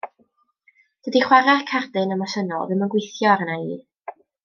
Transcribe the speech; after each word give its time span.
Dydy 1.09 1.21
chware'r 1.27 1.61
cardyn 1.73 2.17
emosiynol 2.17 2.67
ddim 2.71 2.83
yn 2.87 2.93
gweithio 2.97 3.33
arna' 3.37 3.63
i. 3.71 3.83